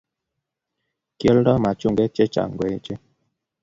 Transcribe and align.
Kioldoi 1.17 1.61
machungwek 1.63 2.11
chechang 2.15 2.51
ngoeche 2.53 2.93